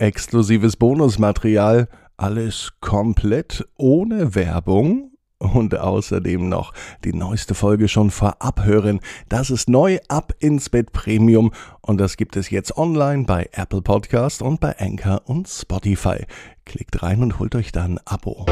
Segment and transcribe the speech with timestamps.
[0.00, 6.72] exklusives Bonusmaterial, alles komplett ohne Werbung und außerdem noch
[7.04, 9.00] die neueste Folge schon vorab hören.
[9.28, 13.82] Das ist neu ab ins Bett Premium und das gibt es jetzt online bei Apple
[13.82, 16.26] Podcast und bei Anchor und Spotify.
[16.64, 18.46] Klickt rein und holt euch dann ein Abo.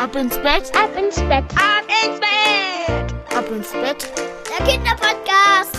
[0.00, 4.12] Ab ins Bett, ab ins Bett, ab ins Bett, ab ins Bett.
[4.58, 5.77] Der Kinderpodcast.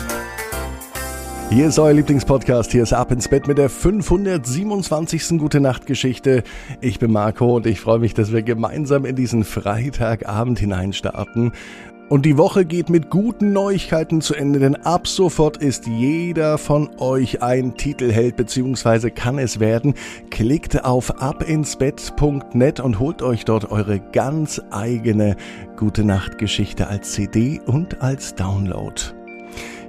[1.50, 2.72] Hier ist euer Lieblingspodcast.
[2.72, 5.40] Hier ist Ab ins Bett mit der 527.
[5.40, 6.44] Gute Nacht Geschichte.
[6.80, 11.52] Ich bin Marco und ich freue mich, dass wir gemeinsam in diesen Freitagabend hineinstarten.
[12.08, 16.92] Und die Woche geht mit guten Neuigkeiten zu Ende, denn ab sofort ist jeder von
[17.00, 19.10] euch ein Titelheld bzw.
[19.10, 19.96] kann es werden.
[20.30, 25.36] Klickt auf abinsbett.net und holt euch dort eure ganz eigene
[25.78, 29.19] Gute Nacht Geschichte als CD und als Download.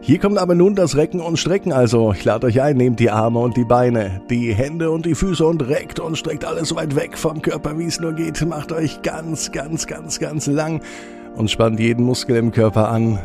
[0.03, 3.11] Hier kommt aber nun das Recken und Strecken, also ich lade euch ein, nehmt die
[3.11, 6.77] Arme und die Beine, die Hände und die Füße und reckt und streckt alles so
[6.77, 8.45] weit weg vom Körper, wie es nur geht.
[8.47, 10.81] Macht euch ganz, ganz, ganz, ganz lang
[11.37, 13.19] und spannt jeden Muskel im Körper an.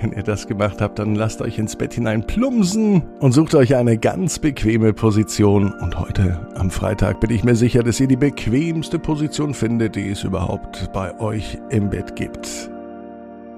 [0.00, 3.74] Wenn ihr das gemacht habt, dann lasst euch ins Bett hinein plumsen und sucht euch
[3.74, 5.72] eine ganz bequeme Position.
[5.72, 10.10] Und heute am Freitag bin ich mir sicher, dass ihr die bequemste Position findet, die
[10.10, 12.70] es überhaupt bei euch im Bett gibt.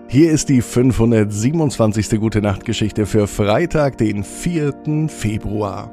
[0.09, 2.21] Hier ist die 527.
[2.21, 5.09] Gute Nacht Geschichte für Freitag, den 4.
[5.09, 5.93] Februar.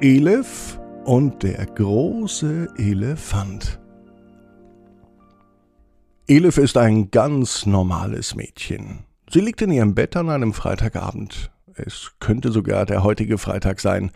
[0.00, 3.78] Elif und der große Elefant.
[6.26, 9.04] Elif ist ein ganz normales Mädchen.
[9.32, 11.52] Sie liegt in ihrem Bett an einem Freitagabend.
[11.74, 14.10] Es könnte sogar der heutige Freitag sein.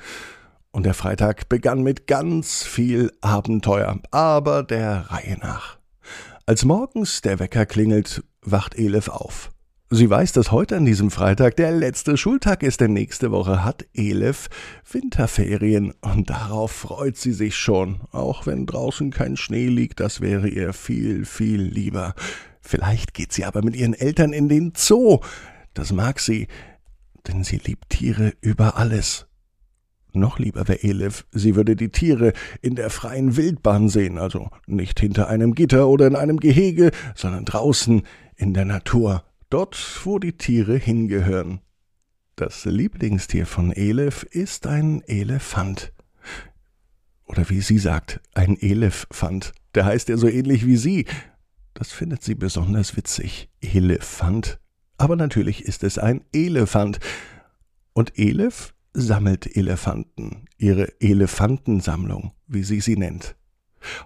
[0.72, 5.78] Und der Freitag begann mit ganz viel Abenteuer, aber der Reihe nach.
[6.44, 9.50] Als morgens der Wecker klingelt, wacht Elif auf.
[9.94, 13.84] Sie weiß, dass heute an diesem Freitag der letzte Schultag ist, denn nächste Woche hat
[13.92, 14.48] Elif
[14.90, 20.48] Winterferien und darauf freut sie sich schon, auch wenn draußen kein Schnee liegt, das wäre
[20.48, 22.14] ihr viel, viel lieber.
[22.62, 25.20] Vielleicht geht sie aber mit ihren Eltern in den Zoo.
[25.74, 26.48] Das mag sie,
[27.28, 29.26] denn sie liebt Tiere über alles.
[30.12, 35.00] Noch lieber wäre Elif, sie würde die Tiere in der freien Wildbahn sehen, also nicht
[35.00, 38.02] hinter einem Gitter oder in einem Gehege, sondern draußen
[38.36, 41.60] in der Natur, dort, wo die Tiere hingehören.
[42.36, 45.92] Das Lieblingstier von Elif ist ein Elefant.
[47.24, 49.52] Oder wie sie sagt, ein Elefant.
[49.74, 51.06] Der heißt ja so ähnlich wie sie.
[51.72, 53.48] Das findet sie besonders witzig.
[53.60, 54.58] Elefant.
[54.98, 57.00] Aber natürlich ist es ein Elefant.
[57.94, 63.36] Und Elif sammelt Elefanten, ihre Elefantensammlung, wie sie sie nennt.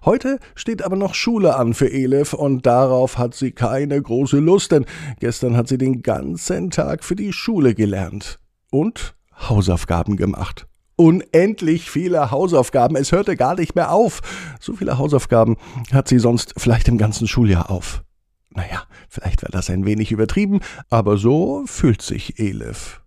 [0.05, 4.73] Heute steht aber noch Schule an für Elif und darauf hat sie keine große Lust,
[4.73, 4.87] denn
[5.21, 8.39] gestern hat sie den ganzen Tag für die Schule gelernt
[8.71, 9.15] und
[9.49, 10.67] Hausaufgaben gemacht.
[10.97, 14.23] Unendlich viele Hausaufgaben, es hörte gar nicht mehr auf.
[14.61, 15.57] So viele Hausaufgaben
[15.93, 18.03] hat sie sonst vielleicht im ganzen Schuljahr auf.
[18.51, 23.03] Naja, vielleicht war das ein wenig übertrieben, aber so fühlt sich Elif.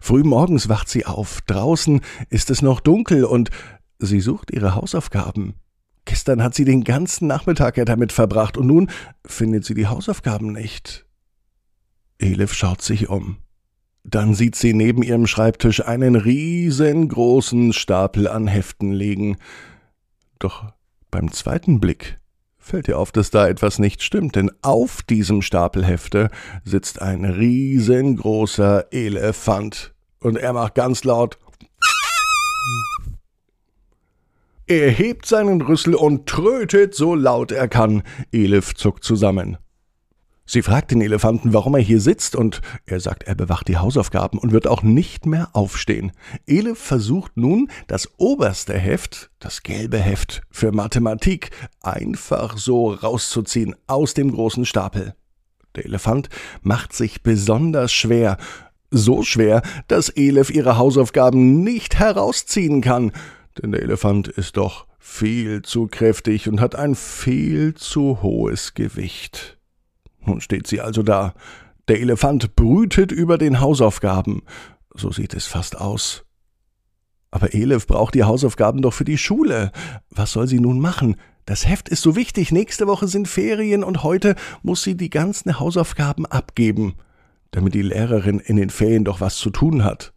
[0.00, 1.40] Früh morgens wacht sie auf.
[1.42, 3.50] Draußen ist es noch dunkel und
[3.98, 5.54] sie sucht ihre Hausaufgaben.
[6.04, 8.90] Gestern hat sie den ganzen Nachmittag ja damit verbracht und nun
[9.24, 11.06] findet sie die Hausaufgaben nicht.
[12.18, 13.38] Elif schaut sich um.
[14.04, 19.36] Dann sieht sie neben ihrem Schreibtisch einen riesengroßen Stapel an Heften liegen.
[20.38, 20.72] Doch
[21.10, 22.19] beim zweiten Blick
[22.60, 26.30] fällt ihr auf, dass da etwas nicht stimmt, denn auf diesem Stapel Hefte
[26.64, 29.94] sitzt ein riesengroßer Elefant.
[30.20, 31.38] Und er macht ganz laut.
[34.66, 38.04] Er hebt seinen Rüssel und trötet so laut er kann.
[38.30, 39.56] Elif zuckt zusammen.
[40.52, 44.36] Sie fragt den Elefanten, warum er hier sitzt, und er sagt, er bewacht die Hausaufgaben
[44.36, 46.10] und wird auch nicht mehr aufstehen.
[46.44, 51.52] Elif versucht nun, das oberste Heft, das gelbe Heft für Mathematik,
[51.82, 55.14] einfach so rauszuziehen aus dem großen Stapel.
[55.76, 56.30] Der Elefant
[56.62, 58.36] macht sich besonders schwer,
[58.90, 63.12] so schwer, dass Elif ihre Hausaufgaben nicht herausziehen kann,
[63.62, 69.59] denn der Elefant ist doch viel zu kräftig und hat ein viel zu hohes Gewicht.
[70.24, 71.34] Nun steht sie also da.
[71.88, 74.42] Der Elefant brütet über den Hausaufgaben.
[74.94, 76.24] So sieht es fast aus.
[77.30, 79.72] Aber Elif braucht die Hausaufgaben doch für die Schule.
[80.10, 81.16] Was soll sie nun machen?
[81.46, 82.52] Das Heft ist so wichtig.
[82.52, 86.94] Nächste Woche sind Ferien und heute muss sie die ganzen Hausaufgaben abgeben,
[87.52, 90.12] damit die Lehrerin in den Ferien doch was zu tun hat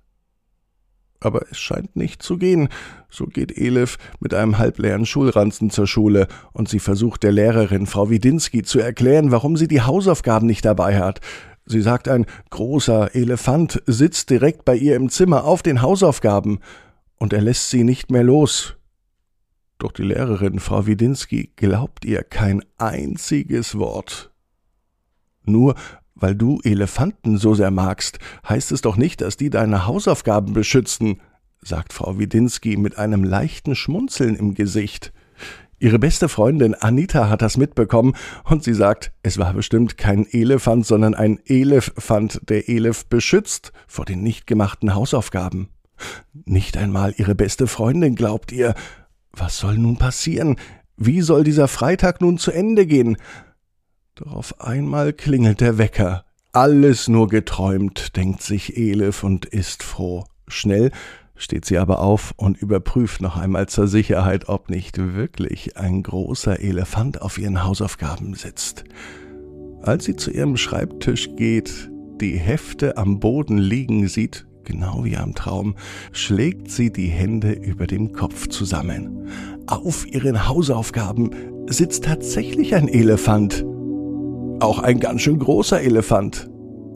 [1.25, 2.69] aber es scheint nicht zu gehen.
[3.09, 8.09] So geht Elif mit einem halbleeren Schulranzen zur Schule und sie versucht der Lehrerin, Frau
[8.09, 11.21] Widinski, zu erklären, warum sie die Hausaufgaben nicht dabei hat.
[11.65, 16.59] Sie sagt, ein großer Elefant sitzt direkt bei ihr im Zimmer auf den Hausaufgaben.
[17.17, 18.75] und er lässt sie nicht mehr los.
[19.77, 24.31] Doch die Lehrerin, Frau Widinski, glaubt ihr kein einziges Wort.
[25.45, 25.75] Nur
[26.15, 31.21] weil du Elefanten so sehr magst, heißt es doch nicht, dass die deine Hausaufgaben beschützen,
[31.62, 35.13] sagt Frau Widinski mit einem leichten Schmunzeln im Gesicht.
[35.80, 38.15] Ihre beste Freundin Anita hat das mitbekommen
[38.45, 44.06] und sie sagt, es war bestimmt kein Elefant, sondern ein Elefant, der Elef beschützt vor
[44.06, 45.69] den nicht gemachten Hausaufgaben.
[46.45, 48.75] Nicht einmal ihre beste Freundin glaubt ihr.
[49.33, 50.57] Was soll nun passieren?
[50.95, 53.18] Wie soll dieser Freitag nun zu Ende gehen?
[54.15, 56.24] Doch auf einmal klingelt der Wecker.
[56.51, 60.25] Alles nur geträumt, denkt sich Elif und ist froh.
[60.48, 60.92] Schnell
[61.36, 66.60] steht sie aber auf und überprüft noch einmal zur Sicherheit, ob nicht wirklich ein großer
[66.60, 68.83] Elefant auf ihren Hausaufgaben sitzt.
[69.81, 71.89] Als sie zu ihrem Schreibtisch geht,
[72.21, 75.75] die Hefte am Boden liegen sieht, genau wie am Traum,
[76.12, 79.27] schlägt sie die Hände über dem Kopf zusammen.
[79.66, 81.31] Auf ihren Hausaufgaben
[81.68, 83.66] sitzt tatsächlich ein Elefant.
[84.63, 86.50] Auch ein ganz schön großer Elefant.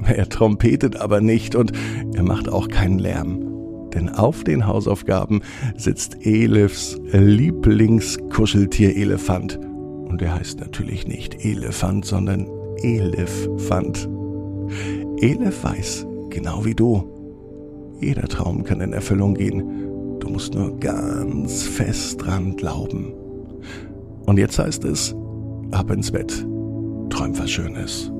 [0.06, 1.72] Er trompetet aber nicht und
[2.16, 3.48] er macht auch keinen Lärm
[3.98, 5.42] denn auf den Hausaufgaben
[5.76, 9.58] sitzt Elifs Lieblingskuscheltier Elefant.
[9.58, 12.48] Und er heißt natürlich nicht Elefant, sondern
[12.84, 14.08] Elefant.
[15.20, 17.04] Elef weiß, genau wie du,
[18.00, 19.64] jeder Traum kann in Erfüllung gehen.
[20.20, 23.14] Du musst nur ganz fest dran glauben.
[24.28, 25.16] Und jetzt heißt es,
[25.72, 26.46] ab ins Bett,
[27.18, 28.12] träumt was Schönes.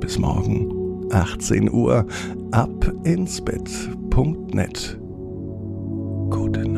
[0.00, 2.04] Bis morgen, 18 Uhr,
[2.50, 4.98] ab ins Bett.net.
[6.30, 6.73] Guten